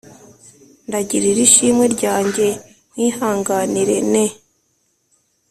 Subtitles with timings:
[0.87, 2.45] ndagirira ishimwe ryanjye
[2.91, 4.25] nkwihanganire ne